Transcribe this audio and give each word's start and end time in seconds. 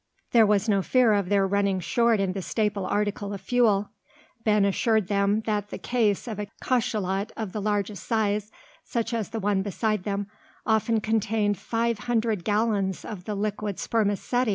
There 0.31 0.47
was 0.47 0.67
no 0.67 0.81
fear 0.81 1.13
of 1.13 1.29
their 1.29 1.45
running 1.45 1.79
short 1.79 2.19
in 2.19 2.31
the 2.33 2.41
staple 2.41 2.87
article 2.87 3.33
of 3.35 3.41
fuel. 3.41 3.91
Ben 4.43 4.65
assured 4.65 5.09
them 5.09 5.41
that 5.41 5.69
the 5.69 5.77
"case" 5.77 6.27
of 6.27 6.39
a 6.39 6.47
cachalot 6.59 7.31
of 7.37 7.51
the 7.51 7.61
largest 7.61 8.07
size, 8.07 8.51
such 8.83 9.13
as 9.13 9.29
the 9.29 9.39
one 9.39 9.61
beside 9.61 10.01
them, 10.03 10.25
often 10.65 11.01
contained 11.01 11.59
five 11.59 11.99
hundred 11.99 12.43
gallons 12.43 13.05
of 13.05 13.25
the 13.25 13.35
liquid 13.35 13.77
spermaceti! 13.77 14.49